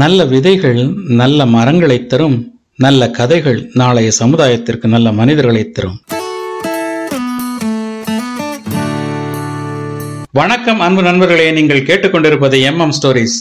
நல்ல 0.00 0.24
விதைகள் 0.24 0.80
நல்ல 1.20 1.46
மரங்களை 1.46 2.06
தரும் 2.06 2.36
நல்ல 2.76 3.10
கதைகள் 3.10 3.70
நாளைய 3.74 4.10
சமுதாயத்திற்கு 4.18 4.86
நல்ல 4.94 5.12
மனிதர்களை 5.12 5.70
தரும். 5.70 5.96
வணக்கம் 10.32 10.80
அன்பு 10.80 11.02
நண்பர்களே. 11.02 11.52
நீங்கள் 11.52 11.82
கேட்டுக்கொண்டிருப்பது 11.82 12.60
எம் 12.60 12.78
எம் 12.78 12.94
ஸ்டோரிஸ். 12.98 13.38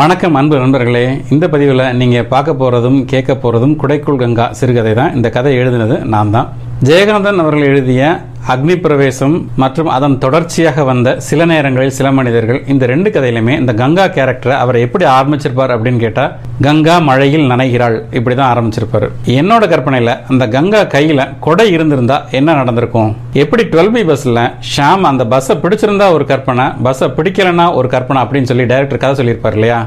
வணக்கம் 0.00 0.34
அன்பு 0.34 0.58
நண்பர்களே. 0.58 1.06
இந்த 1.30 1.48
பதிவில் 1.48 1.96
நீங்கள் 1.96 2.30
பார்க்க 2.34 2.60
போகிறதும் 2.60 3.04
கேட்க 3.04 3.34
போகிறதும் 3.34 3.76
குடைக்குள் 3.82 4.22
கங்கா 4.24 4.52
சிறுகதை 4.52 4.94
தான் 4.94 5.14
இந்த 5.14 5.28
கதை 5.28 5.58
எழுதினது 5.58 6.04
நான் 6.04 6.30
தான் 6.30 6.48
ஜெயகாந்தன் 6.84 7.42
அவர்கள் 7.42 7.68
எழுதிய 7.72 8.34
அக்னி 8.52 8.74
பிரவேசம் 8.82 9.32
மற்றும் 9.60 9.88
அதன் 9.94 10.12
தொடர்ச்சியாக 10.24 10.82
வந்த 10.88 11.08
சில 11.28 11.46
நேரங்களில் 11.50 11.94
சில 11.96 12.08
மனிதர்கள் 12.16 12.58
இந்த 12.72 12.84
ரெண்டு 12.90 13.08
கதையிலுமே 13.14 13.54
இந்த 13.62 13.72
கங்கா 13.80 14.04
கேரக்டரை 14.16 14.56
அவரை 14.64 14.80
எப்படி 14.86 15.04
ஆரம்பிச்சிருப்பார் 15.14 15.72
அப்படின்னு 15.76 16.00
கேட்டால் 16.04 16.34
கங்கா 16.66 16.96
மழையில் 17.08 17.46
நனைகிறாள். 17.52 17.96
இப்படி 18.18 18.34
தான் 18.40 18.50
ஆரம்பிச்சிருப்பாரு. 18.52 19.06
என்னோட 19.38 19.66
கற்பனையில் 19.72 20.12
அந்த 20.32 20.46
கங்கா 20.56 20.82
கையில் 20.94 21.22
கொடை 21.46 21.66
இருந்திருந்தா 21.76 22.18
என்ன 22.40 22.54
நடந்திருக்கும்? 22.60 23.10
எப்படி 23.42 23.64
டுவெல் 23.72 23.92
பி 23.96 24.02
பஸ்ஸில் 24.10 24.42
ஷாம் 24.74 25.06
அந்த 25.10 25.26
பஸ்ஸை 25.32 25.56
பிடிச்சிருந்தா 25.64 26.06
ஒரு 26.16 26.26
கற்பனை 26.32 26.66
பஸ்ஸை 26.86 27.08
பிடிக்கலன்னா 27.16 27.66
ஒரு 27.80 27.90
கற்பனை 27.94 28.20
அப்படின்னு 28.24 28.50
சொல்லி 28.52 28.66
டைரக்டர் 28.72 29.02
கதை 29.04 29.16
சொல்லியிருப்பார் 29.20 29.58
இல்லையா? 29.58 29.80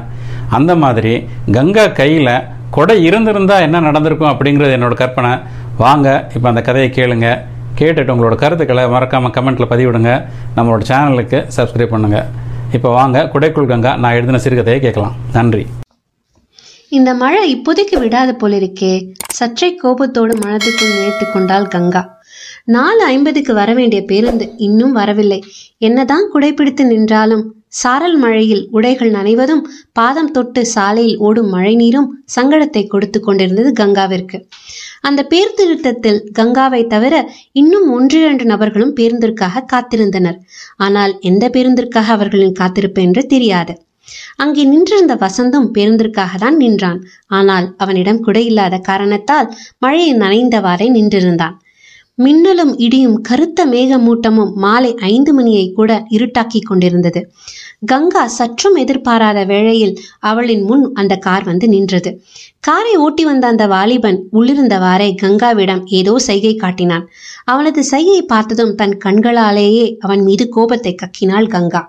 அந்த 0.58 0.74
மாதிரி 0.84 1.14
கங்கா 1.58 1.86
கையில் 2.00 2.34
கொடை 2.76 2.98
இருந்திருந்தா 3.08 3.56
என்ன 3.68 3.80
நடந்திருக்கும் 3.88 4.32
அப்படிங்கிறது 4.32 4.76
என்னோட 4.78 4.96
கற்பனை. 5.02 5.32
வாங்க 5.84 6.08
இப்போ 6.36 6.46
அந்த 6.52 6.62
கதையை 6.68 6.90
கேளுங்க. 6.98 7.28
கேட்டுட்டு 7.80 8.14
உங்களோட 8.14 8.36
கருத்துக்களை 8.44 8.84
மறக்காமல் 8.94 9.34
கமெண்ட்டில் 9.36 9.70
பதிவிடுங்க. 9.72 10.12
நம்மளோட 10.56 10.82
சேனலுக்கு 10.92 11.40
சப்ஸ்கிரைப் 11.58 11.94
பண்ணுங்கள் 11.94 12.28
இப்போ 12.76 12.88
வாங்க 12.98 13.18
குடைக்குள் 13.34 13.70
கங்கா 13.72 13.92
நான் 14.02 14.16
எழுதின 14.16 14.40
சிறுகதையை 14.46 14.80
கேட்கலாம். 14.86 15.14
நன்றி. 15.36 15.64
இந்த 16.98 17.10
மழை 17.22 17.42
இப்போதைக்கு 17.54 17.96
விடாத 18.04 18.30
போலிருக்கே 18.40 18.92
சற்றே 19.38 19.68
கோபத்தோடு 19.82 20.34
மனதுக்குள் 20.44 20.94
நினைத்து 20.94 21.26
கொண்டாள் 21.34 21.68
கங்கா. 21.74 22.02
நாலு 22.76 23.02
ஐம்பதுக்கு 23.12 23.52
வர 23.58 23.70
வேண்டிய 23.78 24.00
பேருந்து 24.10 24.46
இன்னும் 24.66 24.96
வரவில்லை. 24.98 25.38
என்னதான் 25.86 26.26
குடைப்பிடித்து 26.32 26.84
நின்றாலும் 26.92 27.44
சாரல் 27.80 28.16
மழையில் 28.22 28.62
உடைகள் 28.76 29.10
நனைவதும் 29.16 29.62
பாதம் 29.98 30.30
தொட்டு 30.36 30.62
சாலையில் 30.74 31.20
ஓடும் 31.26 31.50
மழை 31.54 31.74
நீரும் 31.82 32.08
சங்கடத்தை 32.36 32.82
கொடுத்து 32.94 33.18
கொண்டிருந்தது 33.20 33.70
கங்காவிற்கு. 33.80 34.38
அந்த 35.04 35.20
பேருந்து 35.22 35.62
நிறுத்தத்தில் 35.66 36.20
கங்காவை 36.38 36.86
தவிர 36.86 37.14
இன்னும் 37.52 37.86
ஒன்றிரண்டு 37.90 38.44
நபர்களும் 38.44 38.96
பேருந்திற்காக 38.96 39.64
காத்திருந்தனர். 39.72 40.38
ஆனால் 40.76 41.18
எந்த 41.20 41.44
பேருந்திற்காக 41.48 42.10
அவர்களின் 42.16 42.52
காத்திருப்பு 42.52 43.02
என்று 43.02 43.26
தெரியாது. 43.26 43.74
அங்கே 44.36 44.62
நின்றிருந்த 44.64 45.14
வசந்தும் 45.14 45.66
பேருந்திற்காக 45.74 46.32
தான் 46.38 46.56
நின்றான். 46.56 47.00
ஆனால் 47.26 47.74
அவனிடம் 47.76 48.20
குடை 48.20 48.44
இல்லாத 48.44 48.78
காரணத்தால் 48.78 49.48
மழையை 49.78 50.12
நனைந்தவாறே 50.14 50.88
நின்றிருந்தான். 50.90 51.56
மின்னலும் 52.18 52.72
இடியும் 52.76 53.18
கருத்த 53.20 53.60
மேகமூட்டமும் 53.66 54.50
மாலை 54.54 54.90
ஐந்து 54.94 55.32
மணியை 55.34 55.66
கூட 55.72 55.90
இருட்டாக்கி 56.10 56.60
கொண்டிருந்தது. 56.60 57.20
கங்கா 57.82 58.26
சற்றும் 58.26 58.74
எதிர்பாராத 58.74 59.44
வேளையில் 59.44 59.94
அவளின் 60.18 60.64
முன் 60.64 60.92
அந்த 60.92 61.14
கார் 61.16 61.44
வந்து 61.44 61.68
நின்றது. 61.68 62.10
காரை 62.60 62.94
ஓட்டி 62.96 63.24
வந்த 63.24 63.46
அந்த 63.46 63.66
வாலிபன் 63.66 64.18
உள்ளிருந்தவாறே 64.32 65.08
கங்காவிடம் 65.22 65.82
ஏதோ 65.90 66.18
சைகை 66.18 66.56
காட்டினான். 66.56 67.06
அவனது 67.44 67.82
சைகையை 67.90 68.24
பார்த்ததும் 68.26 68.74
தன் 68.74 68.96
கண்களாலேயே 69.04 69.96
அவன் 69.98 70.22
மீது 70.22 70.48
கோபத்தை 70.48 70.94
கக்கினாள் 70.94 71.48
கங்கா. 71.48 71.82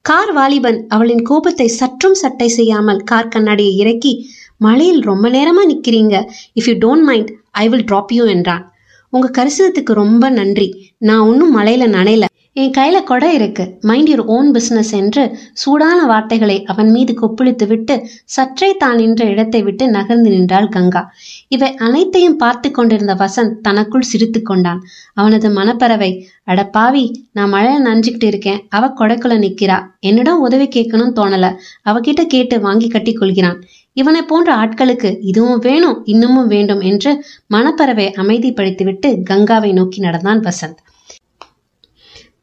கார் 0.00 0.32
வாலிபன் 0.32 0.78
அவளின் 0.88 1.22
கோபத்தை 1.22 1.68
சற்றும் 1.68 2.14
சட்டை 2.14 2.48
செய்யாமல் 2.48 3.02
கார் 3.02 3.28
கண்ணாடியை 3.28 3.76
இறக்கி 3.76 4.12
மழையில் 4.56 5.00
ரொம்ப 5.00 5.28
நேரமா 5.28 5.62
நிக்கிறீங்க. 5.72 6.14
If 6.54 6.68
you 6.70 6.74
don't 6.74 7.02
mind 7.02 7.32
I 7.50 7.68
will 7.68 7.84
drop 7.84 8.12
you 8.12 8.24
என்றான். 8.24 8.64
உங்க 9.12 9.30
கரிசனத்துக்கு 9.38 9.92
ரொம்ப 9.92 10.30
நன்றி. 10.30 10.68
நான் 10.98 11.18
ஒன்றும் 11.18 11.56
மழையில 11.56 11.84
நனையல. 11.98 12.24
என் 12.56 12.70
கையில 12.76 13.02
கொடை 13.02 13.34
இருக்கு. 13.34 13.64
மைண்ட் 13.80 14.08
யுவர் 14.08 14.28
ஓன் 14.34 14.50
பிசினஸ் 14.50 14.92
என்று 14.92 15.22
சூடான 15.52 15.98
வார்த்தைகளை 16.06 16.64
அவன் 16.64 16.90
மீது 16.90 17.12
கொப்பளித்து 17.12 17.66
விட்டு 17.66 17.94
சற்றே 18.24 18.68
தான் 18.76 18.96
நின்ற 18.96 19.24
இடத்தை 19.24 19.62
விட்டு 19.62 19.90
நகர்ந்து 19.90 20.30
நின்றாள் 20.30 20.68
கங்கா. 20.68 21.02
இவை 21.48 21.74
அனைத்தையும் 21.74 22.36
பார்த்து 22.36 22.70
கொண்டிருந்த 22.70 23.14
வசந்த் 23.14 23.52
தனக்குள் 23.62 24.08
சிரித்து 24.12 24.42
கொண்டான். 24.42 24.80
அவனது 25.12 25.50
மனப்பறவை 25.50 26.10
அட 26.44 26.64
பாவி 26.66 27.04
நான் 27.32 27.52
மழையில 27.52 27.84
நனைஞ்சுக்கிட்டு 27.86 28.24
இருக்கேன். 28.24 28.62
அவ 28.68 28.90
கொடைக்குள்ள 28.94 29.38
நிக்கிறா. 29.44 29.78
என்னிடம் 30.00 30.40
உதவி 30.40 30.68
கேட்கணும்னு 30.68 31.18
தோணல. 31.20 31.54
அவகிட்ட 31.84 32.24
கேட்டு 32.26 32.60
வாங்கி 32.60 32.88
கட்டி 32.88 33.12
கொள்கிறான். 33.12 33.60
இவனை 33.92 34.22
போன்ற 34.22 34.56
ஆட்களுக்கு 34.56 35.16
இதுவும் 35.20 35.58
வேணும் 35.58 36.02
இன்னமும் 36.04 36.46
வேண்டும் 36.46 36.80
என்று 36.80 37.12
மனப்பறவை 37.54 38.08
அமைதிப்படுத்திவிட்டு 38.16 39.10
கங்காவை 39.30 39.72
நோக்கி 39.72 40.00
நடந்தான் 40.00 40.40
வசந்த். 40.40 40.82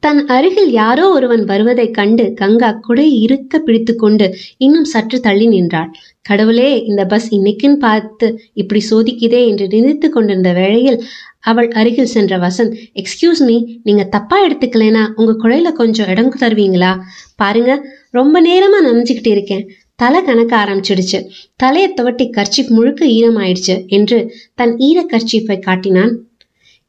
தன் 0.04 0.26
அருகில் 0.26 0.70
யாரோ 0.70 1.04
ஒருவன் 1.08 1.44
வருவதைக் 1.44 1.94
கண்டு 1.94 2.32
கங்கா 2.32 2.70
குடை 2.72 3.20
இருக்க 3.20 3.58
பிடித்துக்கொண்டு 3.58 4.26
இன்னும் 4.56 4.84
சற்று 4.84 5.20
தள்ளி 5.20 5.46
நின்றாள். 5.46 5.90
கடவுளே 6.20 6.82
இந்த 6.84 7.02
பஸ் 7.04 7.34
இன்னைக்குன்னு 7.34 7.76
பார்த்து 7.76 8.26
இப்படி 8.54 8.80
சோதிக்குதே 8.90 9.40
என்று 9.46 9.66
நினைத்து 9.66 10.10
கொண்டிருந்த 10.10 10.52
வேளையில் 10.52 10.98
அவள் 11.40 11.70
அருகில் 11.70 12.12
சென்ற 12.14 12.38
வசந்த் 12.38 12.74
எக்ஸ்கியூஸ் 12.94 13.42
மீ 13.46 13.56
நீங்க 13.82 14.04
தப்பா 14.04 14.38
எடுத்துக்கலைன்னா 14.46 15.04
உங்க 15.14 15.32
குழையில 15.42 15.72
கொஞ்சம் 15.72 16.08
இடம் 16.08 16.30
தருவீங்களா 16.40 16.92
பாருங்க 17.36 17.72
ரொம்ப 18.10 18.42
நேரமா 18.42 18.80
நனைஞ்சுக்கிட்டு 18.86 19.32
இருக்கேன். 19.36 19.64
தலை 19.96 20.20
கணக்க 20.24 20.52
ஆரம்பிச்சிடுச்சு. 20.62 21.18
தலையை 21.56 21.90
துவட்டி 22.00 22.24
கர்ச்சிப் 22.36 22.70
முழுக்க 22.76 23.06
ஈரமாயிடுச்சு 23.06 23.76
என்று 23.86 24.18
தன் 24.54 24.76
ஈர 24.78 25.06
கர்ச்சிப்பை 25.12 25.58
காட்டினான் 25.58 26.14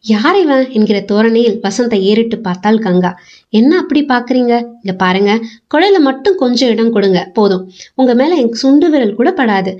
யார் 0.06 0.38
இவன் 0.42 0.66
என்கிற 0.72 0.98
தோரணையில் 1.02 1.60
வசந்தை 1.64 2.00
ஏறிட்டு 2.02 2.38
பார்த்தாள் 2.38 2.80
கங்கா. 2.80 3.12
என்ன 3.50 3.72
அப்படி 3.78 4.02
பாக்குறீங்க 4.10 4.54
இங்க 4.82 4.94
பாருங்க. 4.98 5.32
குழையில 5.74 6.00
மட்டும் 6.00 6.36
கொஞ்சம் 6.36 6.72
இடம் 6.72 6.92
கொடுங்க. 6.92 7.22
போதும். 7.34 7.64
உங்க 7.96 8.14
மேல 8.14 8.36
என் 8.36 8.54
சுண்டு 8.54 8.90
விரல் 8.90 9.16
கூட 9.16 9.32
படாது. 9.32 9.74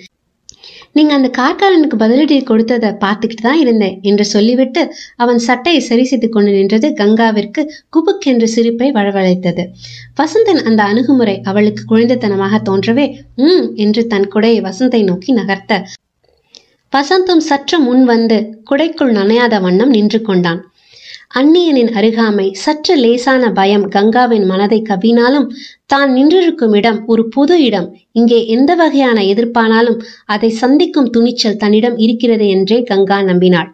நீங்க 0.92 1.14
அந்த 1.14 1.30
கார்காரனுக்கு 1.38 1.98
பதிலடி 1.98 2.36
கொடுத்ததை 2.44 2.90
பார்த்துக்கிட்டு 3.02 3.44
தான் 3.44 3.60
இருந்தேன் 3.60 3.96
என்று 4.02 4.26
சொல்லிவிட்டு 4.26 4.82
அவன் 5.16 5.40
சட்டையை 5.40 5.82
சரி 5.82 6.04
செய்து 6.04 6.28
கொண்டு 6.30 6.52
நின்றது 6.52 6.90
கங்காவிற்கு 6.94 7.64
குபுக் 7.90 8.28
என்ற 8.28 8.46
சிரிப்பை 8.46 8.90
வழவழைத்தது 8.92 9.66
வசந்தன் 10.22 10.62
அந்த 10.64 10.84
அணுகுமுறை 10.84 11.36
அவளுக்கு 11.44 11.84
குழந்தைத்தனமாக 11.88 12.62
தோன்றவே 12.70 13.08
ம் 13.38 13.68
என்று 13.76 14.04
தன் 14.08 14.32
குடையை 14.34 14.62
வசந்தை 14.62 15.04
நோக்கி 15.04 15.34
நகர்த்த 15.34 15.82
வசந்தும் 16.96 17.44
சற்று 17.48 17.78
முன் 17.80 18.04
வந்து 18.04 18.38
குடைக்குள் 18.70 19.12
நனையாத 19.18 19.56
வண்ணம் 19.60 19.90
நின்று 19.90 20.20
கொண்டான். 20.22 20.60
அந்நியனின் 21.40 21.90
அருகாமை 22.00 22.46
சற்று 22.64 22.94
லேசான 22.96 23.44
பயம் 23.52 23.86
கங்காவின் 23.96 24.46
மனதை 24.46 24.80
கவினாலும் 24.90 25.48
தான் 25.86 26.10
நின்றிருக்கும் 26.14 26.76
இடம் 26.76 27.00
ஒரு 27.06 27.24
புது 27.30 27.56
இடம். 27.64 27.88
இங்கே 28.12 28.40
எந்த 28.48 28.72
வகையான 28.76 29.18
எதிர்ப்பானாலும் 29.32 30.00
அதை 30.26 30.50
சந்திக்கும் 30.62 31.10
துணிச்சல் 31.10 31.60
தன்னிடம் 31.64 31.98
இருக்கிறது 31.98 32.48
என்றே 32.48 32.78
கங்கா 32.84 33.20
நம்பினாள். 33.22 33.70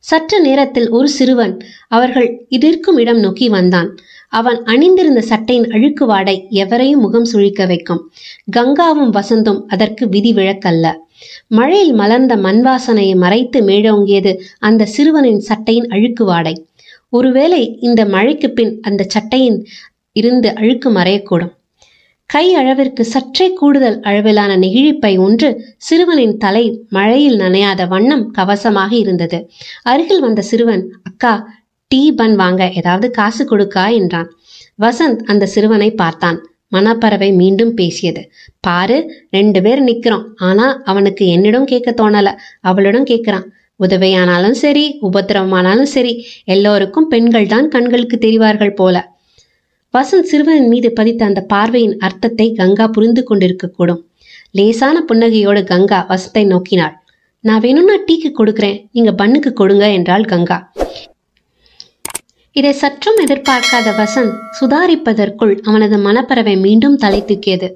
சற்று 0.00 0.38
நேரத்தில் 0.40 0.88
ஒரு 0.90 1.08
சிறுவன் 1.08 1.54
அவர்கள் 1.88 2.30
இதற்கும் 2.48 2.98
இடம் 2.98 3.20
நோக்கி 3.20 3.48
வந்தான். 3.48 3.90
அவன் 4.28 4.58
அணிந்திருந்த 4.64 5.20
சட்டையின் 5.30 5.70
அழுக்கு 5.70 6.04
வாடை 6.06 6.36
எவரையும் 6.62 7.00
முகம் 7.00 7.30
சுழிக்க 7.32 7.66
வைக்கும். 7.66 8.02
கங்காவும் 8.56 9.12
வசந்தும் 9.18 9.62
அதற்கு 9.68 10.04
விதி 10.08 10.32
விழக்கல்ல 10.32 10.86
மழையில் 11.46 11.92
மலர்ந்த 11.92 12.36
மண் 12.36 12.66
வாசனையை 12.66 13.16
மறைத்து 13.16 13.60
மேலோங்கியது 13.62 14.38
அந்த 14.58 14.84
சிறுவனின் 14.84 15.38
சட்டையின் 15.38 15.88
அழுக்கு 15.88 16.24
வாடை 16.24 16.66
ஒருவேளை 17.08 17.78
இந்த 17.80 18.04
மழைக்கு 18.04 18.50
பின் 18.50 18.80
அந்த 18.80 19.06
சட்டையின் 19.08 19.66
இருந்து 20.12 20.54
அழுக்கு 20.54 20.90
மறையக்கூடும். 20.90 21.52
கை 22.26 22.54
அளவிற்கு 22.54 23.04
சற்றே 23.04 23.52
கூடுதல் 23.52 24.00
அளவிலான 24.00 24.56
நெகிழிப்பை 24.56 25.18
ஒன்று 25.18 25.64
சிறுவனின் 25.78 26.36
தலை 26.36 26.84
மழையில் 26.88 27.38
நனையாத 27.38 27.88
வண்ணம் 27.88 28.32
கவசமாக 28.38 28.92
இருந்தது. 28.92 29.50
அருகில் 29.82 30.20
வந்த 30.20 30.42
சிறுவன் 30.42 30.92
அக்கா 31.02 31.48
டீ 31.86 32.12
பன் 32.12 32.36
வாங்க 32.36 32.70
ஏதாவது 32.74 33.10
காசு 33.10 33.44
கொடுக்கா? 33.44 33.92
என்றான். 33.92 34.30
வசந்த் 34.82 35.22
அந்த 35.22 35.46
சிறுவனை 35.46 35.90
பார்த்தான். 35.90 36.51
மனப்பறவை 36.72 37.30
மீண்டும் 37.40 37.72
பேசியது. 37.74 38.22
பாரு 38.60 38.98
ரெண்டு 39.30 39.62
பேர் 39.62 39.82
நிக்கிறோம். 39.84 40.24
ஆனா 40.48 40.66
அவனுக்கு 40.84 41.26
என்னிடம் 41.26 41.64
கேட்க 41.64 41.94
தோணல. 42.00 42.28
அவளிடம் 42.60 43.08
கேட்கிறான். 43.10 43.46
உதவியானாலும் 43.80 44.56
சரி 44.64 44.84
உபத்திரவமானாலும் 45.02 45.90
சரி 45.94 46.12
எல்லோருக்கும் 46.44 47.08
பெண்கள் 47.08 47.46
தான் 47.46 47.68
கண்களுக்கு 47.68 48.18
தெரிவார்கள் 48.18 48.74
போல. 48.74 48.96
வசந்த் 49.94 50.28
சிறுவன் 50.30 50.68
மீது 50.68 50.88
பதித்த 50.92 51.24
அந்த 51.24 51.40
பார்வையின் 51.52 51.96
அர்த்தத்தை 51.98 52.46
கங்கா 52.52 52.86
புரிந்து 52.88 53.22
கொண்டிருக்கக்கூடும். 53.30 54.02
லேசான 54.50 54.96
புன்னகையோடு 55.08 55.62
கங்கா 55.64 55.98
வசந்தை 56.08 56.44
நோக்கினாள். 56.46 56.94
நான் 57.44 57.60
வேணும்னா 57.60 57.96
டீக்கு 58.06 58.30
கொடுக்குறேன். 58.38 58.78
நீங்க 58.92 59.12
பண்ணுக்கு 59.20 59.52
கொடுங்க 59.52 59.84
என்றாள் 59.90 60.24
கங்கா. 60.24 60.58
இதை 62.56 62.72
சற்றும் 62.72 63.18
எதிர்பார்க்காத 63.26 63.90
வசந்த் 63.98 64.34
சுதாரிப்பதற்குள் 64.60 65.60
அவனது 65.62 65.96
மனப்பறவை 65.96 66.60
மீண்டும் 66.60 66.96
தலை 66.96 67.24
தூக்கியது. 67.24 67.68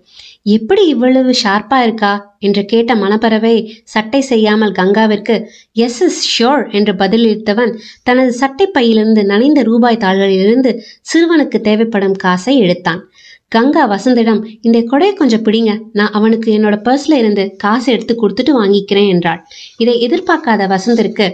எப்படி 0.42 0.86
இவ்வளவு 0.86 1.34
ஷார்ப்பா 1.44 1.82
இருக்கா? 1.82 2.36
என்று 2.38 2.64
கேட்ட 2.64 2.94
மனப்பறவை 2.94 3.54
சட்டை 3.84 4.20
செய்யாமல் 4.20 4.72
கங்காவிற்கு 4.72 5.36
எஸ் 5.72 6.00
இஸ் 6.00 6.20
ஷியோர் 6.26 6.72
என்று 6.72 6.92
பதிலளித்தவன் 6.92 7.72
தனது 8.02 8.32
சட்டை 8.32 8.66
பையிலிருந்து 8.66 9.24
நனைந்த 9.24 9.62
ரூபாய் 9.62 9.96
தாள்களிலிருந்து 9.96 10.72
சிறுவனுக்கு 11.12 11.60
தேவைப்படும் 11.60 12.14
காசை 12.14 12.58
எடுத்தான். 12.58 13.00
கங்கா 13.52 13.82
வசந்திடம் 13.90 14.40
இந்த 14.60 14.78
கொடையை 14.90 15.12
கொஞ்சம் 15.12 15.42
பிடிங்க. 15.44 15.72
நான் 15.92 16.14
அவனுக்கு 16.18 16.48
என்னோட 16.56 16.76
பர்ஸ்ல 16.86 17.18
இருந்து 17.18 17.56
காசு 17.56 17.92
எடுத்து 17.92 18.14
கொடுத்துட்டு 18.14 18.52
வாங்கிக்கிறேன் 18.52 19.08
என்றாள். 19.08 19.40
இதை 19.76 19.94
எதிர்பார்க்காத 20.06 20.66
வசந்திற்கு 20.66 21.26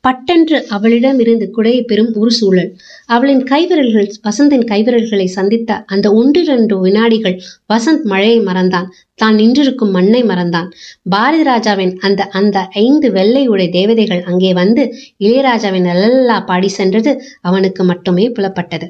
பட்டென்று 0.00 0.58
அவளிடம் 0.68 1.18
இருந்து 1.18 1.46
குடையை 1.56 1.82
பெறும் 1.82 2.12
ஒரு 2.14 2.30
சூழல். 2.30 2.70
அவளின் 3.06 3.42
கைவிரல்கள் 3.42 4.08
வசந்தின் 4.28 4.64
கைவிரல்களை 4.70 5.24
சந்தித்த 5.24 5.80
அந்த 5.86 6.12
ஒன்றிரண்டு 6.12 6.78
வினாடிகள் 6.80 7.36
வசந்த் 7.74 8.06
மழையை 8.12 8.40
மறந்தான். 8.40 8.88
தான் 9.14 9.34
நின்றிருக்கும் 9.34 9.90
மண்ணை 9.90 10.22
மறந்தான். 10.22 10.68
பாரதி 11.10 11.42
ராஜாவின் 11.42 11.94
அந்த 12.00 12.24
அந்த 12.40 12.58
ஐந்து 12.84 13.10
வெள்ளை 13.12 13.44
உடை 13.48 13.68
தேவதைகள் 13.68 14.22
அங்கே 14.22 14.52
வந்து 14.52 14.84
இளையராஜாவின் 15.18 15.88
நல்லா 15.90 16.38
பாடி 16.40 16.68
சென்றது 16.68 17.12
அவனுக்கு 17.40 17.84
மட்டுமே 17.84 18.26
புலப்பட்டது. 18.28 18.88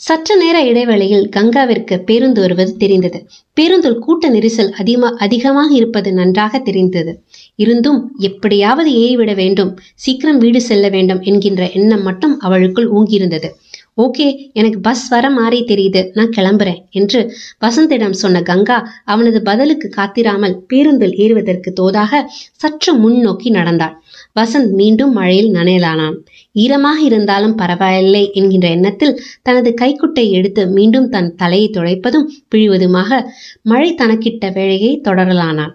சற்று 0.00 0.36
நேர 0.36 0.62
இடைவேளையில் 0.64 1.28
கங்காவிற்கு 1.36 1.96
பேருந்து 2.04 2.40
வருவது 2.40 2.76
தெரிந்தது. 2.76 3.18
பேருந்தில் 3.52 3.98
கூட்ட 3.98 4.30
நெரிசல் 4.30 4.70
அதிகமா 4.70 5.08
அதிகமாக 5.18 5.74
இருப்பது 5.74 6.12
நன்றாக 6.12 6.58
தெரிந்தது. 6.58 7.12
இருந்தும் 7.54 8.00
எப்படியாவது 8.18 8.90
ஏறிவிட 8.90 9.34
வேண்டும். 9.34 9.70
சீக்கிரம் 9.94 10.38
வீடு 10.38 10.60
செல்ல 10.60 10.88
வேண்டும் 10.88 11.20
என்கின்ற 11.22 11.70
எண்ணம் 11.70 12.02
மட்டும் 12.02 12.40
அவளுக்குள் 12.40 12.90
ஊங்கியிருந்தது. 12.90 13.50
ஓகே 13.96 14.26
எனக்கு 14.52 14.78
பஸ் 14.80 15.08
வர 15.08 15.26
மாதிரி 15.30 15.58
தெரியுது. 15.64 16.00
நான் 16.14 16.32
கிளம்புறேன் 16.36 16.80
என்று 16.90 17.20
வசந்திடம் 17.60 18.16
சொன்ன 18.22 18.42
கங்கா 18.42 18.78
அவனது 19.04 19.42
பதிலுக்கு 19.42 19.88
காத்திராமல் 19.96 20.56
பேருந்தில் 20.66 21.14
ஏறுவதற்கு 21.16 21.72
தோதாக 21.80 22.22
சற்று 22.52 22.94
முன்னோக்கி 22.94 23.50
நடந்தாள். 23.50 23.94
வசந்த் 24.40 24.72
மீண்டும் 24.72 25.12
மழையில் 25.12 25.52
நனையலானான். 25.52 26.16
ஈரமாக 26.52 26.98
இருந்தாலும் 27.00 27.54
பரவாயில்லை 27.54 28.24
என்கின்ற 28.32 28.68
எண்ணத்தில் 28.68 29.14
தனது 29.42 29.72
கைக்குட்டை 29.80 30.26
எடுத்து 30.30 30.64
மீண்டும் 30.68 31.08
தன் 31.08 31.30
தலையை 31.34 31.70
துடைப்பதும் 31.70 32.28
பிழிவதுமாக 32.54 33.22
மழை 33.62 33.90
தனக்கிட்ட 33.94 34.52
வேலையை 34.52 34.92
தொடரலானான் 35.08 35.74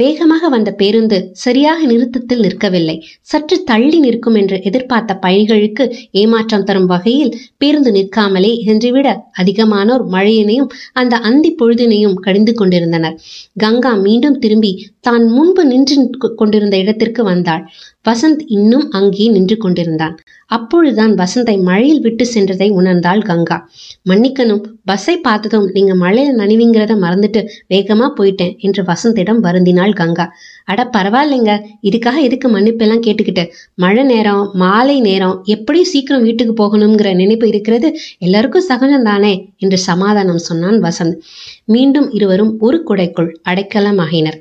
வேகமாக 0.00 0.48
வந்த 0.48 0.70
பேருந்து 0.80 1.18
சரியாக 1.44 1.80
நிறுத்தத்தில் 1.92 2.42
நிற்கவில்லை. 2.46 2.96
சற்று 3.30 3.56
தள்ளி 3.70 3.98
நிற்கும் 3.98 4.36
என்று 4.40 4.56
எதிர்பார்த்த 4.68 5.18
பயணிகளுக்கு 5.24 5.84
ஏமாற்றம் 6.22 6.66
தரும் 6.68 6.88
வகையில் 6.92 7.32
பேருந்து 7.58 7.90
நிற்காமலே 7.90 8.52
சென்றுவிட 8.68 9.08
அதிகமானோர் 9.42 10.04
மழையினையும் 10.14 10.70
அந்த 10.92 11.16
அந்தி 11.30 11.50
பொழுதினையும் 11.60 12.16
கடிந்து 12.26 12.54
கொண்டிருந்தனர். 12.54 13.16
கங்கா 13.56 13.94
மீண்டும் 14.06 14.38
திரும்பி 14.38 14.72
தான் 15.00 15.24
முன்பு 15.36 15.62
நின்று 15.64 15.96
கொண்டிருந்த 16.40 16.76
இடத்திற்கு 16.76 17.22
வந்தாள். 17.24 17.64
வசந்த் 18.08 18.42
இன்னும் 18.56 18.86
அங்கே 18.98 19.26
நின்று 19.28 19.56
கொண்டிருந்தான். 19.56 20.14
அப்பொழுதுதான் 20.50 21.12
வசந்தை 21.14 21.62
மழையில் 21.62 22.00
விட்டு 22.00 22.24
சென்றதை 22.34 22.68
உணர்ந்தாள் 22.78 23.22
கங்கா. 23.24 23.70
மன்னிக்கணும் 24.08 24.62
பஸ்ஸை 24.84 25.16
பார்த்ததும் 25.16 25.66
நீங்க 25.72 25.94
மழையில் 25.94 26.38
நனைவிங்கிறத 26.38 26.94
மறந்துட்டு 27.04 27.40
வேகமா 27.68 28.06
போயிட்டேன் 28.18 28.58
என்று 28.58 28.82
வசந்திடம் 28.82 29.40
வருந்தினாள் 29.46 29.92
கங்கா. 29.92 30.26
அட 30.64 30.90
பரவாயில்லைங்க 30.96 31.52
இதுக்காக 31.82 32.16
எதுக்கு 32.20 32.48
மன்னிப்பெல்லாம் 32.48 33.04
கேட்டுக்கிட்டு? 33.06 33.44
மழை 33.74 34.04
நேரம் 34.04 34.50
மாலை 34.54 35.00
நேரம் 35.00 35.36
எப்படி 35.44 35.84
சீக்கிரம் 35.84 36.22
வீட்டுக்கு 36.22 36.54
போகணுங்கிற 36.62 37.14
நினைப்பு 37.14 37.48
இருக்கிறது? 37.48 37.90
எல்லாருக்கும் 38.18 38.62
சகஜம் 38.62 39.04
தானே 39.04 39.34
என்று 39.58 39.78
சமாதானம் 39.78 40.38
சொன்னான் 40.38 40.80
வசந்த். 40.82 41.16
மீண்டும் 41.64 42.10
இருவரும் 42.10 42.54
ஒரு 42.60 42.84
குடைக்குள் 42.88 43.30
அடைக்கலமாகினர் 43.48 44.38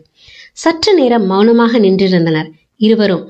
சற்று 0.54 0.92
நேரம் 0.94 1.26
மௌனமாக 1.26 1.80
நின்றிருந்தனர். 1.80 2.50
இருவரும் 2.82 3.26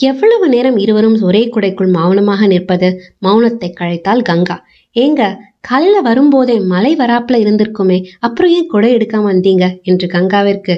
எவ்வளவு 0.00 0.46
நேரம் 0.48 0.76
இருவரும் 0.76 1.16
ஒரே 1.22 1.40
குடைக்குள் 1.54 1.90
மௌனமாக 1.92 2.46
நிற்பது? 2.46 2.88
மௌனத்தை 3.22 3.68
கழைத்தால் 3.72 4.22
கங்கா. 4.22 4.56
ஏங்க 4.96 5.22
காலையில 5.60 5.96
வரும்போதே 6.00 6.56
மழை 6.72 6.92
வராப்புல 6.96 7.38
இருந்திருக்குமே 7.44 7.98
அப்புறம் 8.18 8.52
ஏன் 8.52 8.66
குடை 8.66 8.90
எடுக்காம 8.96 9.26
வந்தீங்க? 9.32 9.64
என்று 9.82 10.06
கங்காவிற்கு 10.06 10.74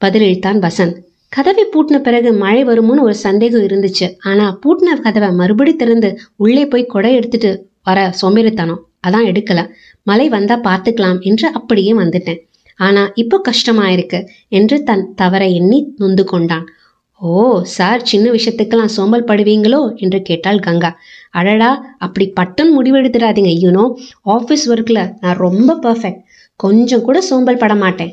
பதிலளித்தான் 0.00 0.60
வசந்த். 0.66 0.96
கதவை 1.32 1.64
பூட்டின 1.72 1.96
பிறகு 1.98 2.30
மழை 2.32 2.60
வருமோன்னு 2.64 3.06
ஒரு 3.08 3.16
சந்தேகம் 3.26 3.66
இருந்துச்சு. 3.68 4.06
ஆனா 4.22 4.58
பூட்டின 4.62 4.96
கதவை 5.00 5.30
மறுபடி 5.32 5.74
திறந்து 5.76 6.10
உள்ளே 6.36 6.64
போய் 6.66 6.90
கொடை 6.94 7.12
எடுத்துட்டு 7.14 7.50
வர 7.82 7.98
சோம்பேறித்தனம் 8.22 8.82
அதான் 9.06 9.28
எடுக்கல. 9.30 9.60
மழை 10.02 10.28
வந்தா 10.28 10.56
பார்த்துக்கலாம் 10.60 11.20
என்று 11.20 11.46
அப்படியே 11.52 11.92
வந்துட்டேன். 11.92 12.40
ஆனா 12.80 13.02
இப்போ 13.14 13.36
கஷ்டமாயிருக்கு 13.48 14.18
என்று 14.48 14.76
தன் 14.82 15.04
தவறை 15.14 15.54
எண்ணி 15.54 15.78
நொந்து 15.96 16.24
கொண்டான். 16.24 16.66
ஓ 17.20 17.34
சார் 17.76 18.02
சின்ன 18.02 18.26
விஷயத்துக்கெல்லாம் 18.30 18.92
சோம்பல் 18.96 19.24
படுவீங்களோ? 19.24 19.80
என்று 19.96 20.18
கேட்டாள் 20.22 20.58
கங்கா. 20.58 20.90
அடடா 21.30 21.70
அப்படி 21.98 22.26
பட்டன் 22.40 22.72
முடிவெடுத்துடாதீங்க. 22.76 23.52
யூனோ 23.64 23.84
ஆஃபீஸ் 24.26 24.64
ஒர்க்கில் 24.72 25.02
நான் 25.20 25.40
ரொம்ப 25.46 25.78
பர்ஃபெக்ட் 25.86 26.22
கொஞ்சம் 26.60 27.02
கூட 27.02 27.18
சோம்பல் 27.20 27.62
பட 27.62 27.74
மாட்டேன் 27.74 28.12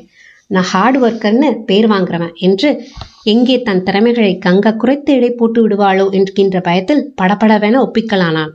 நான் 0.50 0.68
ஹார்ட் 0.72 0.98
ஒர்க்கர்னு 0.98 1.50
பேர் 1.66 1.86
வாங்குறவன் 1.86 2.34
என்று 2.38 2.70
எங்கே 3.24 3.62
தன் 3.62 3.82
திறமைகளை 3.82 4.32
கங்கா 4.38 4.72
குறைத்து 4.72 5.12
இடை 5.14 5.30
போட்டு 5.30 5.60
விடுவாளோ 5.64 6.06
என்கின்ற 6.10 6.58
பயத்தில் 6.60 7.02
படபடவென 7.22 7.80
ஒப்பிக்கலானான். 7.86 8.52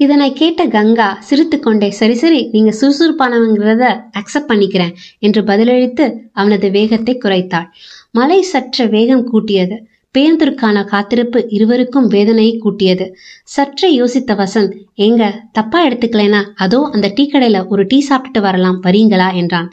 இதனை 0.00 0.32
கேட்ட 0.32 0.62
கங்கா 0.68 1.08
சிரித்துக்கொண்டே 1.28 1.88
சரி 1.90 2.14
சரி 2.14 2.40
நீங்க 2.52 2.70
சுறுசுறுப்பானவங்கிறத 2.80 3.84
அக்செப்ட் 4.20 4.50
பண்ணிக்கிறேன் 4.52 4.92
என்று 5.18 5.42
பதிலளித்து 5.42 6.06
அவனது 6.32 6.70
வேகத்தை 6.70 7.14
குறைத்தாள். 7.24 7.68
மலை 8.16 8.40
சற்று 8.42 8.84
வேகம் 8.88 9.28
கூட்டியது. 9.30 9.76
பேருந்திற்கான 10.14 10.82
காத்திருப்பு 10.84 11.38
இருவருக்கும் 11.48 12.06
வேதனையை 12.06 12.52
கூட்டியது. 12.58 13.06
சற்றே 13.54 13.88
யோசித்த 13.98 14.34
வசந்த் 14.38 14.72
எங்க 15.06 15.22
தப்பா 15.52 15.78
எடுத்துக்கலைனா 15.86 16.40
அதோ 16.56 16.78
அந்த 16.94 17.06
டீ 17.16 17.24
கடையில 17.26 17.58
ஒரு 17.66 17.82
டீ 17.86 17.98
சாப்பிட்டுட்டு 18.08 18.40
வரலாம் 18.40 18.78
வரீங்களா? 18.86 19.28
என்றான். 19.34 19.68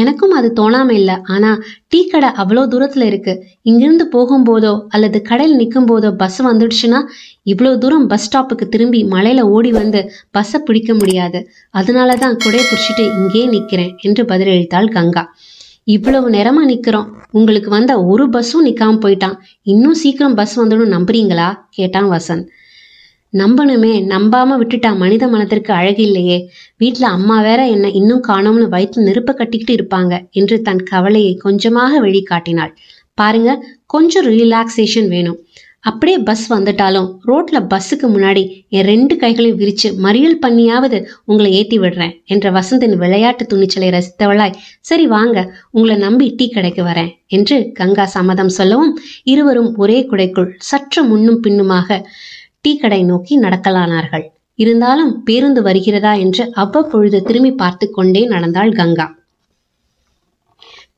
எனக்கும் 0.00 0.34
அது 0.38 0.50
தோணாம 0.60 0.94
இல்ல. 1.00 1.12
ஆனா 1.34 1.50
டீ 1.88 2.00
கடை 2.04 2.30
அவ்வளோ 2.42 2.64
தூரத்துல 2.72 3.06
இருக்கு. 3.10 3.34
இங்கிருந்து 3.62 4.06
போகும்போதோ 4.14 4.74
அல்லது 4.88 5.20
கடையில் 5.22 5.58
நிற்கும் 5.62 5.90
போதோ 5.90 6.10
பஸ் 6.22 6.40
வந்துடுச்சுன்னா 6.48 7.00
இவ்வளோ 7.46 7.72
தூரம் 7.78 8.06
பஸ் 8.06 8.26
ஸ்டாப்புக்கு 8.26 8.66
திரும்பி 8.68 9.02
மலையில 9.14 9.40
ஓடி 9.54 9.72
வந்து 9.72 10.02
பஸ்ஸை 10.30 10.60
பிடிக்க 10.60 10.92
முடியாது. 10.94 11.40
அதனால 11.74 12.16
தான் 12.16 12.38
குடைய 12.44 12.62
பிடிச்சிட்டு 12.64 13.06
இங்கே 13.20 13.44
நிற்கிறேன் 13.46 13.94
என்று 14.00 14.24
பதிலளித்தாள் 14.24 14.94
கங்கா. 14.98 15.24
இவ்வளவு 15.84 16.30
நேரமா 16.30 16.62
நிக்கிறோம். 16.68 17.06
உங்களுக்கு 17.30 17.70
வந்த 17.70 18.04
ஒரு 18.04 18.28
பஸ்ஸும் 18.28 18.64
நிக்காம 18.64 18.98
போயிட்டான். 19.04 19.36
இன்னும் 19.62 19.94
சீக்கிரம் 19.94 20.34
பஸ் 20.34 20.60
வந்துடும் 20.60 20.92
நம்புறீங்களா? 20.96 21.58
கேட்டான் 21.70 22.10
வசந்த். 22.10 22.46
நம்பணுமே 23.32 23.92
நம்பாம 24.12 24.56
விட்டுட்டா 24.60 24.96
மனித 24.96 25.28
மனத்திற்கு 25.28 25.72
அழகு 25.72 26.02
இல்லையே. 26.02 26.50
வீட்டுல 26.80 27.02
அம்மா 27.02 27.42
வேற 27.42 27.66
என்ன 27.66 27.90
இன்னும் 27.90 28.22
காணோம்னு 28.28 28.68
வயிற்று 28.68 29.04
நெருப்ப 29.04 29.34
கட்டிக்கிட்டு 29.34 29.74
இருப்பாங்க 29.76 30.30
என்று 30.30 30.62
தன் 30.62 30.82
கவலையை 30.82 31.34
கொஞ்சமாக 31.34 32.00
வெளிக்காட்டினாள். 32.00 32.74
பாருங்க 33.14 33.66
கொஞ்சம் 33.86 34.26
ரிலாக்ஸேஷன் 34.26 35.08
வேணும். 35.08 35.38
அப்படியே 35.84 36.18
பஸ் 36.18 36.44
வந்துட்டாலும் 36.52 37.06
ரோட்ல 37.28 37.58
பஸ்ஸுக்கு 37.66 38.06
முன்னாடி 38.08 38.42
என் 38.68 38.86
ரெண்டு 38.86 39.16
கைகளையும் 39.16 39.58
விரிச்சு 39.58 39.88
மறியல் 39.98 40.36
பண்ணியாவது 40.44 40.98
உங்களை 41.24 41.52
ஏத்தி 41.52 41.78
விடுறேன் 41.78 42.12
என்ற 42.24 42.50
வசந்தின் 42.50 42.94
விளையாட்டு 42.96 43.46
துணிச்சலை 43.46 43.88
ரசித்தவளாய் 43.90 44.58
சரி 44.80 45.06
வாங்க 45.06 45.54
உங்களை 45.70 45.96
நம்பி 45.96 46.28
டீ 46.36 46.46
கடைக்கு 46.48 46.84
வரேன் 46.84 47.10
என்று 47.26 47.72
கங்கா 47.72 48.04
சம்மதம் 48.04 48.48
சொல்லவும் 48.48 48.92
இருவரும் 49.22 49.76
ஒரே 49.76 49.98
குடைக்குள் 50.10 50.48
சற்று 50.58 51.02
முன்னும் 51.04 51.40
பின்னுமாக 51.40 51.98
டீ 52.60 52.76
கடை 52.76 53.02
நோக்கி 53.02 53.40
நடக்கலானார்கள். 53.40 54.24
இருந்தாலும் 54.58 55.12
பேருந்து 55.24 55.62
வருகிறதா 55.62 56.12
என்று 56.14 56.44
அவ்வப்பொழுது 56.52 57.22
திரும்பி 57.22 57.52
பார்த்து 57.52 57.90
கொண்டே 57.90 58.22
நடந்தாள் 58.26 58.72
கங்கா. 58.72 59.06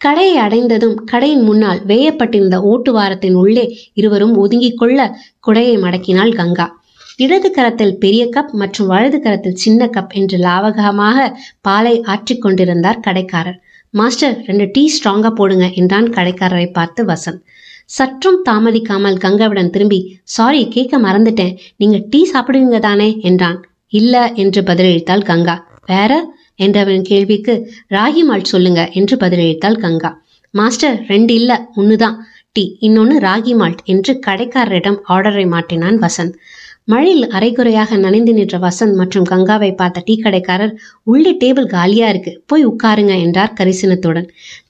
கடையை 0.05 0.37
அடைந்ததும் 0.37 0.95
கடையின் 0.95 1.43
முன்னால் 1.43 1.81
வேயப்பட்டிருந்த 1.87 2.57
ஓட்டுவாரத்தின் 2.73 3.33
உள்ளே 3.33 3.79
இருவரும் 3.93 4.37
ஒதுங்கிக் 4.37 4.79
கொள்ள 4.79 5.19
குடையை 5.47 5.77
மடக்கினாள் 5.81 6.35
கங்கா. 6.35 6.83
இடது 7.17 7.51
கரத்தில் 7.51 7.99
பெரிய 7.99 8.29
கப் 8.37 8.51
மற்றும் 8.51 8.87
வலது 8.87 9.21
கரத்தில் 9.21 9.55
சின்ன 9.55 9.91
கப் 9.97 10.13
என்று 10.13 10.39
லாவகமாக 10.39 11.33
பாலை 11.61 12.03
ஆற்றிக் 12.03 12.41
கொண்டிருந்தார் 12.41 13.01
கடைக்காரர். 13.01 13.61
மாஸ்டர் 13.91 14.43
ரெண்டு 14.47 14.69
டீ 14.73 14.93
ஸ்ட்ராங்கா 14.95 15.31
போடுங்க 15.31 15.71
என்றான் 15.71 16.05
கடைக்காரரை 16.05 16.73
பார்த்து 16.73 17.05
வசந்த். 17.05 17.43
சற்றும் 17.85 18.43
தாமதிக்காமல் 18.51 19.21
கங்காவிடம் 19.25 19.71
திரும்பி 19.71 20.19
சாரி 20.23 20.69
கேட்க 20.69 20.99
மறந்துட்டேன். 20.99 21.57
நீங்க 21.77 22.01
டீ 22.11 22.31
சாப்பிடுவீங்க 22.33 22.79
தானே 22.79 23.19
என்றான். 23.21 23.67
இல்ல 23.89 24.33
என்று 24.35 24.63
பதிலளித்தாள் 24.63 25.25
கங்கா. 25.25 25.57
வேற? 25.87 26.34
என்றவன் 26.59 27.03
கேள்விக்கு 27.03 27.55
ராகி 27.91 28.23
மால்ட் 28.29 28.53
சொல்லுங்க 28.53 28.91
என்று 28.93 29.17
பதிலளித்தாள் 29.17 29.79
கங்கா. 29.79 30.11
மாஸ்டர் 30.55 30.99
ரெண்டு 31.07 31.35
இல்ல 31.35 31.53
ஒன்னுதான் 31.77 32.17
டீ 32.53 32.65
இன்னொன்னு 32.81 33.15
ராகி 33.21 33.55
மால்ட் 33.61 33.83
என்று 33.85 34.13
கடைக்காரரிடம் 34.27 34.99
ஆர்டரை 35.09 35.47
மாற்றினான் 35.49 35.99
வசந்த். 35.99 36.37
மழையில் 36.85 37.27
அரைக்குறையாக 37.29 37.97
நனைந்து 37.97 38.33
நின்ற 38.33 38.59
வசந்த் 38.59 38.95
மற்றும் 38.95 39.25
கங்காவை 39.25 39.71
பார்த்த 39.77 40.03
டீ 40.05 40.15
கடைக்காரர் 40.17 40.75
உள்ளே 41.03 41.33
டேபிள் 41.35 41.67
காலியா 41.67 42.09
இருக்கு 42.09 42.43
போய் 42.47 42.67
உட்காருங்க 42.67 43.15
என்றார் 43.21 43.57
கரிசனத்துடன். 43.61 44.29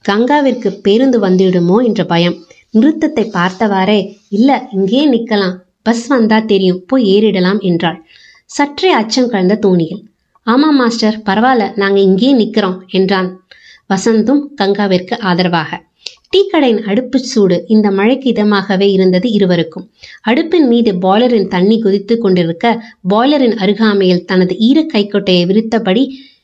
கங்காவிற்கு 0.09 0.71
பேருந்து 0.81 1.19
வந்துவிடுமோ 1.19 1.77
என்ற 1.83 2.03
பயம். 2.03 2.37
நிறுத்தத்தை 2.71 3.25
பார்த்தவாறே 3.33 3.99
இல்ல 4.29 4.67
இங்கேயே 4.71 5.05
நிக்கலாம் 5.11 5.55
பஸ் 5.81 6.07
வந்தா 6.07 6.39
தெரியும் 6.39 6.83
போய் 6.87 7.05
ஏறிடலாம் 7.15 7.61
என்றாள். 7.61 7.99
சற்றே 8.45 8.91
அச்சம் 8.91 9.29
கலந்த 9.29 9.55
தோணியில். 9.55 10.03
ஆமாம் 10.47 10.75
மாஸ்டர். 10.75 11.15
பரவாயில்ல 11.25 11.65
நாங்கள் 11.75 12.01
இங்கேயே 12.01 12.33
நிற்கிறோம் 12.33 12.77
என்றான். 12.89 13.29
வசந்தும் 13.89 14.41
கங்காவிற்கு 14.61 15.15
ஆதரவாக. 15.19 15.71
டீ 16.29 16.39
கடையின் 16.47 16.81
அடுப்பு 16.83 17.19
சூடு 17.19 17.57
இந்த 17.67 17.91
மழைக்கு 17.91 18.27
இதமாகவே 18.31 18.87
இருந்தது 18.91 19.27
இருவருக்கும். 19.31 19.85
அடுப்பின் 20.29 20.67
மீது 20.67 20.91
பாய்லரின் 20.93 21.47
தண்ணி 21.47 21.77
குதித்து 21.79 22.17
கொண்டிருக்க 22.17 22.65
பாய்லரின் 23.09 23.55
அருகாமையில் 23.63 24.25
தனது 24.25 24.55
ஈர 24.57 24.85
கைக்கொட்டையை 24.93 25.43
விரித்தபடி 25.51 26.03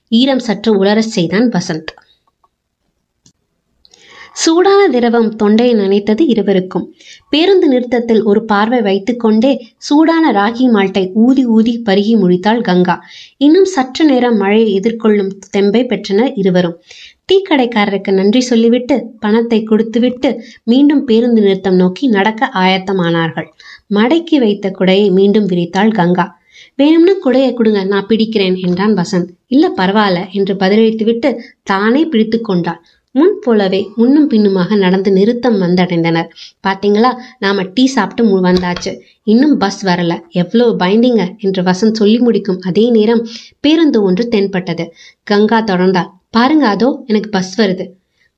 ஈரம் 0.10 0.43
சற்று 0.48 0.72
உலரச் 0.77 1.13
செய்தான் 1.15 1.50
வசந்த். 1.50 1.91
சூடான 4.36 4.82
திரவம் 4.90 5.30
தொண்டையை 5.36 5.74
நினைத்தது 5.74 6.28
இருவருக்கும். 6.28 6.86
பேருந்து 7.30 7.68
நிறுத்தத்தில் 7.68 8.24
ஒரு 8.24 8.42
பார்வை 8.46 8.82
வைத்துக்கொண்டே 8.82 9.52
சூடான 9.78 10.32
ராகி 10.32 10.66
மால்ட்டை 10.76 11.04
ஊதி 11.14 11.44
ஊதி 11.46 11.74
பருகி 11.90 12.14
முடித்தாள் 12.16 12.62
கங்கா. 12.62 12.96
இன்னும் 13.38 13.66
சற்று 13.66 14.06
நேரம் 14.06 14.38
மழையை 14.38 14.80
எதிர்கொள்ளும் 14.80 15.32
தெம்பை 15.58 15.88
பெற்றனர் 15.88 16.32
இருவரும். 16.34 16.78
டீ 17.26 17.42
கடைக்காரருக்கு 17.50 18.12
நன்றி 18.12 18.42
சொல்லிவிட்டு 18.42 18.96
பணத்தை 19.20 19.64
கொடுத்துவிட்டு 19.64 20.30
மீண்டும் 20.64 21.04
பேருந்து 21.06 21.42
நிறுத்தம் 21.42 21.76
நோக்கி 21.76 22.08
நடக்க 22.08 22.50
ஆயத்தமானார்கள். 22.54 23.48
மடக்கி 23.94 24.40
வைத்த 24.40 24.72
குடையை 24.80 25.12
மீண்டும் 25.12 25.48
விரித்தாள் 25.48 25.94
கங்கா. 25.94 26.26
வேணும்னா 26.76 27.14
குடையை 27.26 27.54
கொடுங்க 27.54 27.84
நான் 27.84 28.08
பிடிக்கிறேன் 28.08 28.58
என்றான் 28.68 28.94
வசந்த். 28.94 29.30
இல்ல 29.48 29.66
பரவாயில்ல 29.78 30.20
என்று 30.32 30.54
பதிலளித்துவிட்டு 30.54 31.30
தானே 31.64 32.06
பிடித்து 32.06 32.42
கொண்டாள். 32.42 32.82
முன் 33.15 33.34
போலவே 33.39 33.80
முன்னும் 33.96 34.27
பின்னுமாக 34.27 34.75
நடந்து 34.75 35.10
நிறுத்தம் 35.12 35.58
வந்தடைந்தனர். 35.62 36.27
பாத்தீங்களா? 36.68 37.10
நாம 37.39 37.63
டீ 37.75 37.84
சாப்பிட்டு 37.88 38.41
வந்தாச்சு. 38.48 38.91
இன்னும் 39.24 39.56
பஸ் 39.58 39.82
வரல. 39.86 40.13
எவ்வளவு 40.41 40.72
பைண்டிங்க 40.75 41.24
என்று 41.38 41.63
வசந்த் 41.63 42.00
சொல்லி 42.01 42.20
முடிக்கும் 42.20 42.62
அதே 42.70 42.86
நேரம் 42.89 43.24
பேருந்து 43.60 44.01
ஒன்று 44.03 44.25
தென்பட்டது. 44.27 44.86
கங்கா 45.24 45.60
தொடர்ந்தாள் 45.62 46.10
பாருங்க 46.30 46.65
அதோ 46.68 46.89
எனக்கு 47.08 47.30
பஸ் 47.30 47.53
வருது. 47.62 47.86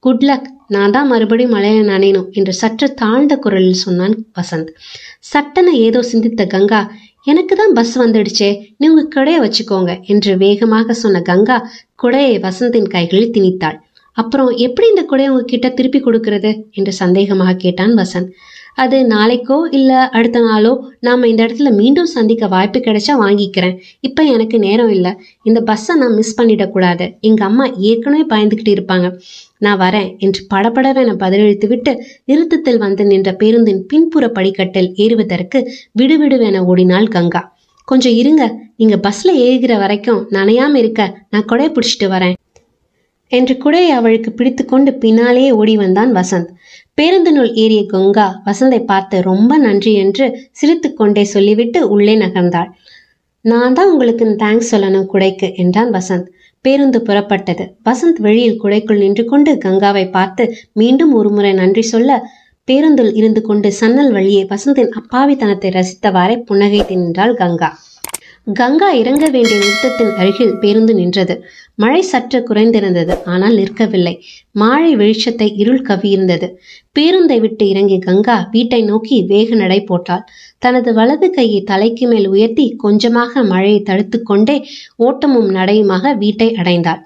குட் 0.03 0.25
லக் 0.29 0.49
நான் 0.67 0.91
தான் 0.91 1.07
மறுபடியும் 1.07 1.55
மழையில 1.55 1.83
நனையணும் 1.91 2.27
என்று 2.31 2.53
சற்று 2.53 2.93
தாழ்ந்த 2.93 3.33
குரலில் 3.37 3.83
சொன்னான் 3.85 4.15
வசந்த். 4.39 4.71
சட்டென 5.19 5.71
ஏதோ 5.87 6.01
சிந்தித்த 6.01 6.45
கங்கா 6.45 6.81
எனக்கு 7.23 7.55
தான் 7.55 7.73
பஸ் 7.73 7.95
வந்துடுச்சே. 8.01 8.49
நீ 8.77 8.85
உங்க 8.89 9.03
குடையை 9.15 9.39
வச்சுக்கோங்க 9.45 9.91
என்று 10.05 10.37
வேகமாக 10.37 10.93
சொன்ன 10.93 11.21
கங்கா 11.21 11.57
குடையை 12.03 12.35
வசந்தின் 12.47 12.93
கைகளில் 12.95 13.33
திணித்தாள். 13.37 13.77
அப்புறம் 14.13 14.49
எப்படி 14.65 14.87
இந்த 14.87 15.03
குடையை 15.11 15.27
உங்ககிட்ட 15.27 15.69
திருப்பி 15.69 15.99
கொடுக்கறது? 15.99 16.51
என்று 16.71 16.93
சந்தேகமாக 16.99 17.55
கேட்டான் 17.55 17.93
வசந்த். 17.93 18.29
அது 18.75 18.97
நாளைக்கோ 19.07 19.57
இல்லை 19.71 19.95
அடுத்த 19.95 20.39
நாளோ? 20.39 20.71
நாம 20.99 21.27
இந்த 21.27 21.41
இடத்துல 21.45 21.71
மீண்டும் 21.71 22.05
சந்திக்க 22.05 22.47
வாய்ப்பு 22.47 22.79
கிடைச்சா 22.79 23.13
வாங்கிக்கிறேன். 23.21 23.75
இப்போ 23.99 24.23
எனக்கு 24.23 24.59
நேரம் 24.59 24.89
இல்லை. 24.89 25.11
இந்த 25.43 25.61
பஸ்ஸை 25.61 25.95
நான் 25.95 26.13
மிஸ் 26.13 26.41
பண்ணிடக்கூடாது 26.41 27.07
எங்க 27.19 27.43
அம்மா 27.45 27.65
ஏற்கனவே 27.77 28.25
பயந்துகிட்டு 28.33 28.73
இருப்பாங்க. 28.75 29.09
நான் 29.57 29.79
வரேன் 29.79 30.09
என்று 30.17 30.41
படபடவென 30.53 31.15
பதிலளித்து 31.23 31.67
விட்டு 31.67 32.03
நிறுத்தத்தில் 32.25 32.77
வந்து 32.77 33.05
நின்ற 33.05 33.31
பேருந்தின் 33.33 33.85
பின்புற 33.85 34.27
படிக்கட்டில் 34.29 34.93
ஏறுவதற்கு 34.95 35.59
விடுவிடுவென 36.01 36.63
ஓடினாள் 36.65 37.07
கங்கா. 37.07 37.43
கொஞ்சம் 37.87 38.13
இருங்க. 38.13 38.43
நீங்கள் 38.75 39.03
பஸ்ல 39.07 39.31
ஏறுகிற 39.47 39.77
வரைக்கும் 39.77 40.21
நனையாம 40.29 40.75
இருக்க. 40.75 41.01
நான் 41.29 41.45
கொடையை 41.51 41.71
பிடிச்சிட்டு 41.75 42.07
வரேன். 42.07 42.35
என்று 43.37 43.53
குடையை 43.63 43.91
அவளுக்கு 43.99 44.31
பிடித்துக்கொண்டு 44.31 44.91
பின்னாலே 45.03 45.45
ஓடி 45.59 45.75
வந்தான் 45.77 46.11
வசந்த் 46.15 46.49
பேருந்தினுள் 46.97 47.51
ஏறிய 47.63 47.81
கங்கா 47.85 48.25
வசந்தை 48.45 48.79
பார்த்து 48.85 49.17
ரொம்ப 49.21 49.57
நன்றி 49.57 49.93
என்று 50.03 50.25
சிரித்துக்கொண்டே 50.51 51.23
சொல்லிவிட்டு 51.33 51.79
உள்ளே 51.89 52.15
நகர்ந்தாள். 52.15 52.69
நான் 53.45 53.75
தான் 53.77 53.91
உங்களுக்கு 53.91 54.25
தேங்க்ஸ் 54.43 54.71
சொல்லணும் 54.73 55.07
குடைக்கு 55.13 55.47
என்றான் 55.55 55.91
வசந்த். 55.91 56.27
பேருந்து 56.65 56.99
புறப்பட்டது. 57.07 57.63
வசந்த் 57.87 58.19
வெளியில் 58.25 58.61
குடைக்குள் 58.63 59.01
நின்று 59.03 59.23
கொண்டு 59.25 59.53
கங்காவை 59.65 60.05
பார்த்து 60.11 60.43
மீண்டும் 60.73 61.13
ஒருமுறை 61.13 61.53
நன்றி 61.53 61.83
சொல்ல 61.93 62.19
பேருந்தில் 62.67 63.13
இருந்து 63.13 63.41
கொண்டு 63.41 63.69
சன்னல் 63.79 64.11
வழியே 64.11 64.43
வசந்தின் 64.43 64.93
அப்பாவித்தனத்தை 64.99 65.71
ரசித்தவாறே 65.77 66.37
புன்னகைத்து 66.49 66.95
நின்றாள் 67.01 67.35
கங்கா. 67.35 67.69
கங்கா 68.47 68.87
இறங்க 68.91 69.25
வேண்டிய 69.29 69.57
நிறுத்தத்தின் 69.59 70.15
அருகில் 70.19 70.57
பேருந்து 70.59 70.93
நின்றது. 70.93 71.35
மழை 71.75 72.01
சற்று 72.01 72.39
குறைந்திருந்தது 72.39 73.13
ஆனால் 73.25 73.55
நிற்கவில்லை. 73.55 74.13
மாழை 74.51 74.89
வெளிச்சத்தை 74.95 75.47
இருள் 75.55 75.81
கவியிருந்தது 75.81 76.47
பேருந்தை 76.95 77.37
விட்டு 77.39 77.65
இறங்கிய 77.67 77.99
கங்கா 77.99 78.35
வீட்டை 78.51 78.81
நோக்கி 78.83 79.17
வேக 79.23 79.55
நடை 79.55 79.79
போட்டாள். 79.83 80.25
தனது 80.57 80.91
வலது 80.93 81.29
கையை 81.29 81.61
தலைக்கு 81.63 82.07
மேல் 82.07 82.27
உயர்த்தி 82.27 82.65
கொஞ்சமாக 82.75 83.43
மழையை 83.43 83.79
தடுத்து 83.81 84.19
கொண்டே 84.23 84.57
ஓட்டமும் 84.95 85.49
நடையுமாக 85.49 86.13
வீட்டை 86.17 86.49
அடைந்தாள். 86.55 87.01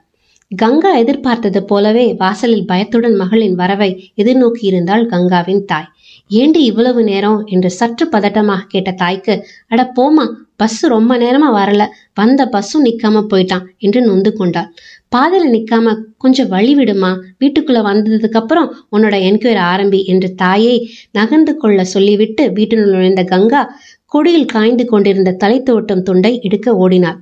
கங்கா 0.51 0.91
எதிர்பார்த்தது 0.95 1.61
போலவே 1.63 2.07
வாசலில் 2.13 2.65
பயத்துடன் 2.65 3.15
மகளின் 3.15 3.55
வரவை 3.55 3.91
எதிர்நோக்கியிருந்தாள் 4.15 5.05
கங்காவின் 5.05 5.63
தாய். 5.65 5.89
ஏண்டி 6.31 6.61
இவ்வளவு 6.63 7.01
நேரம்? 7.03 7.39
என்று 7.45 7.69
சற்று 7.69 8.05
பதட்டமாக 8.11 8.67
கேட்ட 8.67 8.91
தாய்க்கு 8.91 9.33
அட 9.67 9.81
போமா 9.97 10.27
பஸ் 10.59 10.85
ரொம்ப 10.85 11.11
நேரமா 11.17 11.49
வரல. 11.57 11.83
வந்த 12.13 12.41
பஸ்ஸும் 12.45 12.85
நிக்காம 12.85 13.23
போயிட்டான் 13.31 13.65
என்று 13.77 14.01
நொந்து 14.01 14.31
கொண்டாள். 14.33 14.69
பாதையில 15.15 15.49
நிக்காம 15.55 15.93
கொஞ்சம் 16.17 16.47
வழி 16.47 16.75
விடுமா? 16.75 17.11
வீட்டுக்குள்ள 17.39 17.81
வந்ததுக்கு 17.81 18.39
அப்புறம் 18.41 18.67
உன்னோட 18.91 19.15
என்கொயரி 19.29 19.61
ஆரம்பி 19.71 19.99
என்று 20.05 20.29
தாயை 20.35 20.75
நகர்ந்து 21.11 21.57
கொள்ள 21.57 21.83
சொல்லிவிட்டு 21.83 22.51
வீட்டினுள் 22.51 22.91
நுழைந்த 22.91 23.23
கங்கா 23.23 23.61
கொடியில் 24.05 24.45
காய்ந்து 24.45 24.85
கொண்டிருந்த 24.85 25.31
தலை 25.31 25.63
தோட்டம் 25.63 26.03
துண்டை 26.03 26.39
எடுக்க 26.41 26.75
ஓடினாள். 26.75 27.19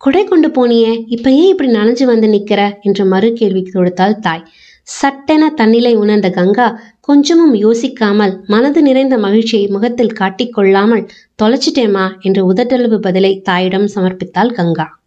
கொடை 0.00 0.24
கொண்டு 0.24 0.48
போனியே 0.48 0.92
இப்ப 1.06 1.30
ஏன் 1.30 1.48
இப்படி 1.48 1.70
நனைஞ்சு 1.70 2.04
வந்து 2.04 2.28
நிக்கிற? 2.28 2.60
என்று 2.80 3.04
மறு 3.04 3.32
கேள்வி 3.32 3.62
கொடுத்தாள் 3.64 4.18
தாய். 4.18 4.44
சட்டென 4.90 5.50
தன்னிலை 5.50 5.96
உணர்ந்த 5.96 6.30
கங்கா 6.30 6.80
கொஞ்சமும் 7.00 7.54
யோசிக்காமல் 7.54 8.44
மனது 8.46 8.82
நிறைந்த 8.82 9.18
மகிழ்ச்சியை 9.18 9.66
முகத்தில் 9.66 10.16
காட்டிக்கொள்ளாமல் 10.20 11.08
தொலைச்சிட்டேமா 11.42 12.06
என்று 12.20 12.52
உதட்டளவு 12.52 12.98
பதிலை 12.98 13.40
தாயிடம் 13.40 13.88
சமர்ப்பித்தாள் 13.94 14.52
கங்கா. 14.52 14.99